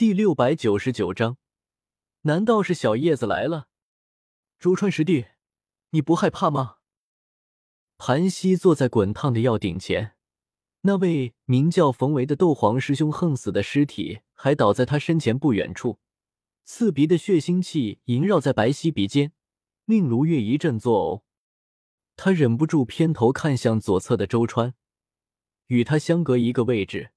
[0.00, 1.36] 第六百九十九章，
[2.22, 3.68] 难道是小叶子来了？
[4.58, 5.26] 周川师弟，
[5.90, 6.76] 你不害怕吗？
[7.98, 10.16] 盘膝坐在滚烫的药鼎前，
[10.80, 15.98] 那位名叫冯维的斗皇师兄横死的尸体还倒在他身前不远处，
[16.64, 19.34] 刺鼻的血腥气萦绕在白皙鼻尖，
[19.84, 21.22] 令卢月一阵作呕。
[22.16, 24.72] 他忍不住偏头看向左侧的周川，
[25.66, 27.10] 与他相隔一个位置，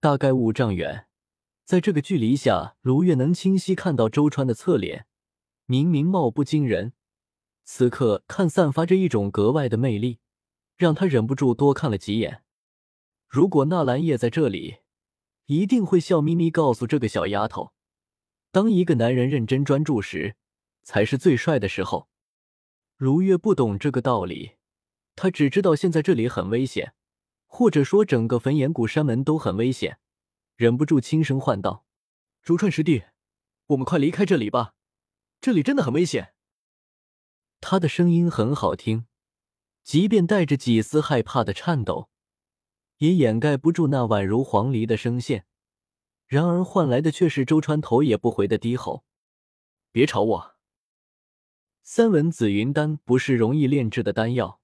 [0.00, 1.06] 大概五丈远。
[1.64, 5.06] 在这个距离下，卢月能清晰看到周川的侧脸，
[5.64, 6.92] 明明貌不惊人，
[7.64, 10.18] 此刻看散发着一种格外的魅力，
[10.76, 12.42] 让他忍不住多看了几眼。
[13.26, 14.76] 如果纳兰叶在这里，
[15.46, 17.72] 一定会笑眯眯告诉这个小丫头，
[18.52, 20.36] 当一个男人认真专注时，
[20.82, 22.08] 才是最帅的时候。
[22.96, 24.52] 如月不懂这个道理，
[25.16, 26.92] 他只知道现在这里很危险，
[27.46, 29.98] 或者说整个焚炎谷山门都很危险。
[30.56, 31.84] 忍不住轻声唤道
[32.40, 33.04] ：“竹川师弟，
[33.66, 34.74] 我们快离开这里吧，
[35.40, 36.34] 这里真的很危险。”
[37.60, 39.06] 他的声音很好听，
[39.82, 42.08] 即便带着几丝害怕的颤抖，
[42.98, 45.46] 也掩盖不住那宛如黄鹂的声线。
[46.26, 49.04] 然而换来的却是周川头也不回的低吼
[49.90, 50.54] ：“别吵我！”
[51.82, 54.60] 三文紫云丹不是容易炼制的丹药，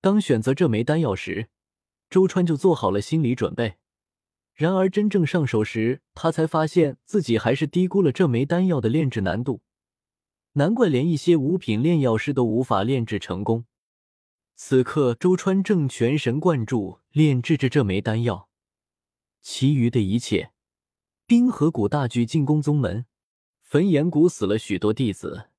[0.00, 1.48] 当选择这枚丹药时，
[2.08, 3.78] 周川就做好了心理准备。
[4.56, 9.60] 然而，真正上手时，他才发现自己还是低估了这枚丹药的炼制难度。
[10.54, 13.66] 难怪连一些五品炼药师都无法炼制成功。
[14.54, 18.48] 此刻，周川正全神贯注炼制着这枚丹药，
[19.42, 20.52] 其余的一切，
[21.26, 23.04] 冰河谷大举进攻宗门，
[23.60, 25.50] 焚炎谷死了许多弟子，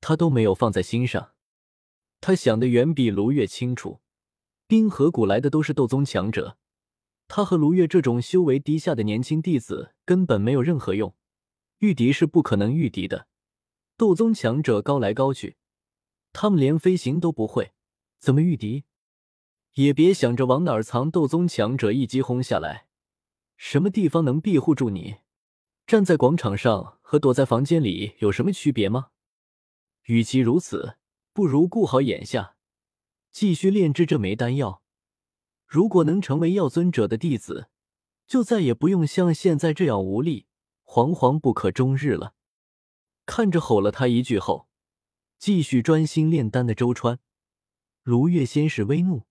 [0.00, 1.32] 他都没有放在心上。
[2.20, 4.00] 他想的远比卢月清楚，
[4.68, 6.56] 冰河谷来的都是斗宗强者。
[7.26, 11.14] 他和卢月这种修为低下的年轻弟子根本没有任何用，
[11.78, 13.28] 御敌是不可能御敌的。
[13.96, 15.56] 斗宗强者高来高去，
[16.32, 17.72] 他们连飞行都不会，
[18.18, 18.84] 怎么御敌？
[19.74, 21.10] 也别想着往哪儿藏。
[21.10, 22.86] 斗宗强者一击轰下来，
[23.56, 25.16] 什么地方能庇护住你？
[25.86, 29.08] 站在广场上和躲在房间里有什么区别吗？
[30.04, 30.96] 与其如此，
[31.32, 32.56] 不如顾好眼下，
[33.32, 34.83] 继续炼制这枚丹药。
[35.66, 37.68] 如果能成为药尊者的弟子，
[38.26, 40.46] 就再也不用像现在这样无力、
[40.84, 42.34] 惶惶不可终日了。
[43.26, 44.68] 看着吼了他一句后，
[45.38, 47.18] 继续专心炼丹的周川，
[48.02, 49.24] 卢月先是微怒。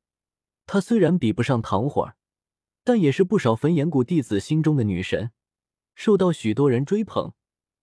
[0.66, 2.18] 他虽然比不上唐火儿，
[2.84, 5.32] 但也是不少焚炎谷弟子心中的女神，
[5.96, 7.34] 受到许多人追捧。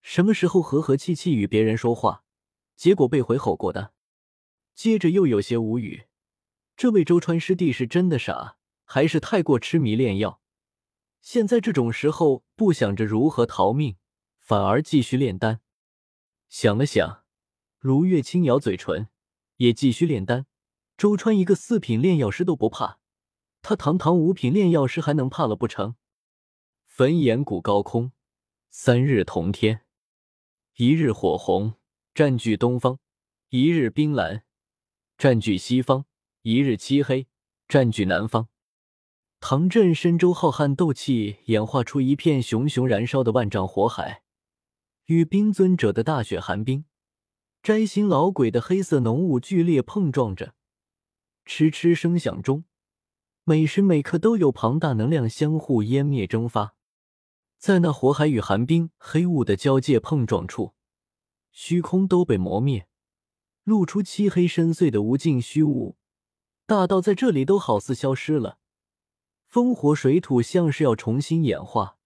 [0.03, 2.25] 什么时候和和气气与别人说话，
[2.75, 3.93] 结果被回吼过的？
[4.75, 6.07] 接着又有些无语。
[6.81, 10.41] 这位周川师弟是真的傻，还是太过痴迷炼药？
[11.21, 13.99] 现在这种时候，不想着如何逃命，
[14.39, 15.61] 反而继续炼丹。
[16.49, 17.27] 想了想，
[17.79, 19.09] 如月轻咬嘴唇，
[19.57, 20.47] 也继续炼丹。
[20.97, 22.99] 周川一个四品炼药师都不怕，
[23.61, 25.97] 他堂堂五品炼药师还能怕了不成？
[26.87, 28.13] 焚炎谷高空，
[28.71, 29.83] 三日同天，
[30.77, 31.75] 一日火红
[32.15, 32.99] 占据东方，
[33.51, 34.45] 一日冰蓝
[35.19, 36.07] 占据西方。
[36.43, 37.29] 一日漆黑，
[37.69, 38.49] 占据南方。
[39.41, 44.23] 唐镇深州浩瀚斗气演化出一片熊熊燃烧的万丈火海，
[45.05, 46.87] 与冰尊者的大雪寒冰、
[47.63, 50.55] 摘星老鬼的黑色浓雾剧烈碰撞着，
[51.45, 52.65] 嗤嗤声响中，
[53.45, 56.75] 每时每刻都有庞大能量相互湮灭蒸发。
[57.59, 60.73] 在那火海与寒冰、黑雾的交界碰撞处，
[61.53, 62.89] 虚空都被磨灭，
[63.65, 65.99] 露出漆黑深邃的无尽虚无。
[66.71, 68.59] 大道在这里都好似消失了，
[69.49, 71.97] 风火水土像是要重新演化，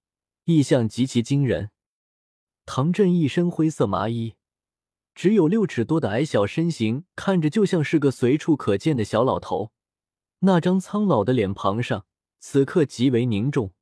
[0.45, 1.71] 异象极其惊人。
[2.65, 4.37] 唐振一身灰色麻衣，
[5.15, 9.71] 只有六尺多的矮小身形，看着就像是个随处可见的小老头。
[10.39, 12.07] 那张苍老的脸庞上，
[12.41, 13.75] 此刻极为凝重，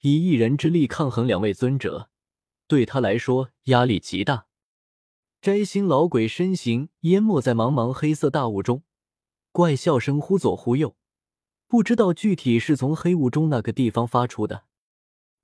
[0.00, 2.08] 以一人之力抗衡两位尊者，
[2.66, 4.46] 对他来说压力极大。
[5.42, 8.82] 摘星老鬼身形淹没在茫茫黑色大雾中。
[9.52, 10.96] 怪笑声忽左忽右，
[11.66, 14.64] 不知道具体是从黑雾中那个地方发出的。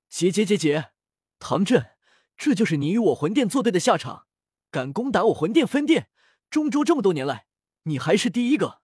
[0.09, 0.91] 姐姐姐姐，
[1.39, 1.91] 唐振，
[2.37, 4.25] 这就是你与我魂殿作对的下场！
[4.71, 6.09] 敢攻打我魂殿分殿，
[6.49, 7.47] 中州这么多年来，
[7.83, 8.81] 你还是第一个。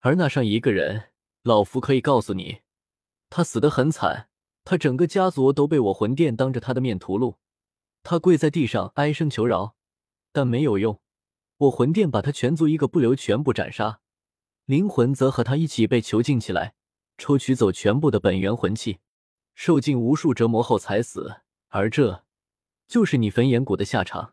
[0.00, 1.10] 而那上一个人，
[1.42, 2.60] 老夫可以告诉你，
[3.28, 4.28] 他死得很惨，
[4.64, 7.36] 他整个家族都被我魂殿当着他的面屠戮，
[8.02, 9.76] 他跪在地上哀声求饶，
[10.32, 11.00] 但没有用。
[11.60, 14.00] 我魂殿把他全族一个不留全部斩杀，
[14.64, 16.72] 灵魂则和他一起被囚禁起来，
[17.18, 19.00] 抽取走全部的本源魂器，
[19.54, 21.42] 受尽无数折磨后才死。
[21.68, 22.24] 而这
[22.88, 24.32] 就是你焚炎谷的下场。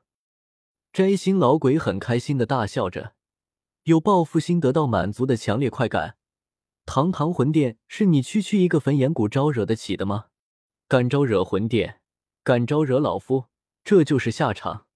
[0.94, 3.14] 摘星老鬼很开心的大笑着，
[3.84, 6.16] 有报复心得到满足的强烈快感。
[6.86, 10.28] 堂堂魂殿是你区区一个焚炎谷招惹得起的吗？
[10.88, 12.00] 敢招惹魂殿，
[12.44, 13.48] 敢招惹老夫，
[13.84, 14.87] 这就是下场。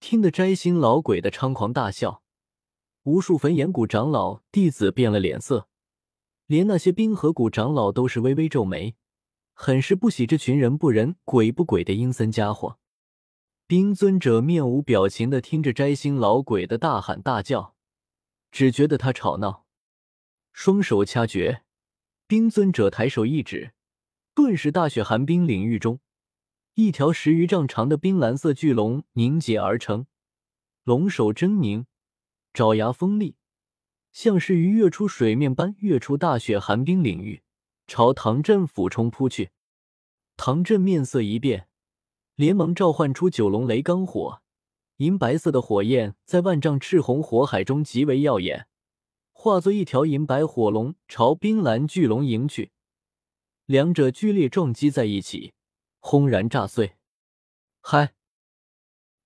[0.00, 2.22] 听得摘星老鬼的猖狂大笑，
[3.02, 5.68] 无数焚炎谷长老弟子变了脸色，
[6.46, 8.96] 连那些冰河谷长老都是微微皱眉，
[9.52, 12.78] 很是不喜这群人不人鬼不鬼的阴森家伙。
[13.66, 17.76] 冰尊者面无表情的听着摘星老鬼的大喊大叫，
[18.50, 19.66] 只觉得他吵闹。
[20.52, 21.62] 双手掐诀，
[22.26, 23.74] 冰尊者抬手一指，
[24.34, 26.00] 顿时大雪寒冰领域中，
[26.82, 30.06] 一条十余丈长的冰蓝色巨龙凝结而成，
[30.84, 31.84] 龙首狰狞，
[32.54, 33.36] 爪牙锋利，
[34.12, 37.42] 像是鱼跃出水面般跃出大雪寒冰领域，
[37.86, 39.50] 朝唐振俯冲扑去。
[40.38, 41.68] 唐振面色一变，
[42.34, 44.40] 连忙召唤出九龙雷罡火，
[44.96, 48.66] 银白色的火焰在万丈赤红火海中极为耀眼。
[49.32, 52.70] 化作一条银白火龙朝冰蓝巨龙迎去，
[53.66, 55.52] 两者剧烈撞击在一起，
[56.00, 56.96] 轰然炸碎。
[57.80, 58.14] 嗨！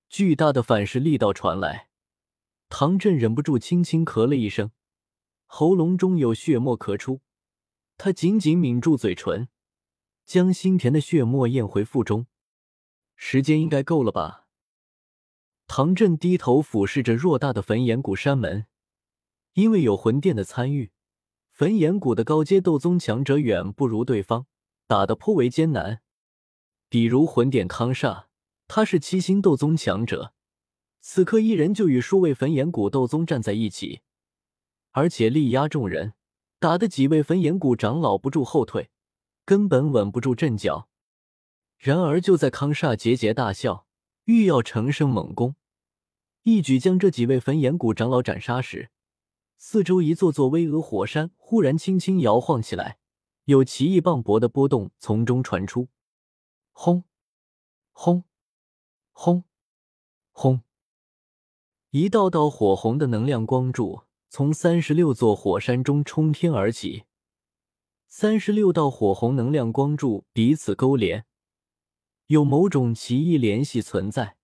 [0.08, 1.88] 巨大的反噬力道传来，
[2.68, 4.70] 唐振忍不住轻轻咳了一声，
[5.46, 7.20] 喉咙中有血沫咳出，
[7.96, 9.48] 他紧紧抿住嘴唇，
[10.24, 12.26] 将心田的血沫咽回腹中。
[13.16, 14.46] 时间应该够了吧？
[15.66, 18.66] 唐振低头俯视着偌大的焚炎谷山门。
[19.54, 20.92] 因为有魂殿的参与，
[21.50, 24.46] 焚炎谷的高阶斗宗强者远不如对方，
[24.86, 26.02] 打得颇为艰难。
[26.88, 28.26] 比如魂殿康煞，
[28.68, 30.32] 他是七星斗宗强者，
[31.00, 34.02] 此刻一人就与数位焚炎谷斗宗站在一起，
[34.92, 36.14] 而且力压众人，
[36.58, 38.90] 打得几位焚炎谷长老不住后退，
[39.44, 40.88] 根本稳不住阵脚。
[41.76, 43.86] 然而就在康煞桀桀大笑，
[44.24, 45.56] 欲要乘胜猛攻，
[46.44, 48.90] 一举将这几位焚炎谷长老斩杀时，
[49.58, 52.98] 四周一座座巍峨火山忽然轻轻摇晃起来，
[53.44, 55.88] 有奇异磅礴的波动从中传出。
[56.76, 57.04] 轰！
[57.92, 58.24] 轰！
[59.12, 59.44] 轰！
[60.32, 60.60] 轰！
[61.90, 67.04] 一道道火红的能量光柱从三十六座火山中冲天而起。
[68.08, 71.24] 三十六道火红能量光柱彼此勾连，
[72.26, 74.36] 有某种奇异联系存在。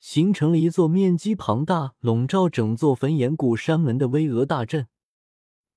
[0.00, 4.88] 形成了一座面积庞大、笼罩整座焚炎谷山门的巍峨大阵，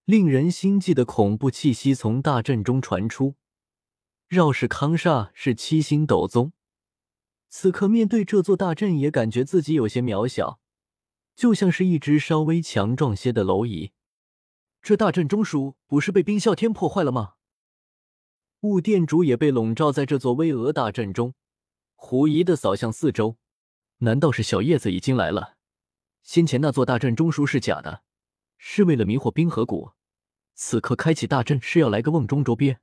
[0.05, 3.35] 令人心悸的恐怖气息从大阵中传出。
[4.29, 6.53] 饶是康煞是七星斗宗，
[7.47, 10.59] 此刻面对这座大阵，也感觉自己有些渺小，
[11.35, 13.91] 就像是一只稍微强壮些的蝼蚁。
[14.83, 17.33] 这大阵中枢不是被冰啸天破坏了吗？
[18.59, 21.33] 雾殿主也被笼罩在这座巍峨大阵中，
[21.95, 23.37] 狐疑的扫向四周。
[24.01, 25.57] 难道是小叶子已经来了？
[26.21, 28.03] 先前那座大阵中枢是假的，
[28.59, 29.93] 是为了迷惑冰河谷。
[30.53, 32.77] 此刻开启大阵是要来个瓮中捉鳖。